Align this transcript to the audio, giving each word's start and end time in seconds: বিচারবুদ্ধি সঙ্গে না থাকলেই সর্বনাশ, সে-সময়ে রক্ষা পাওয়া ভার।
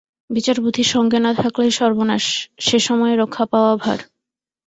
বিচারবুদ্ধি 0.29 0.83
সঙ্গে 0.93 1.19
না 1.19 1.31
থাকলেই 1.33 1.71
সর্বনাশ, 1.71 2.25
সে-সময়ে 2.59 3.15
রক্ষা 3.15 3.43
পাওয়া 3.45 3.73
ভার। 3.75 3.99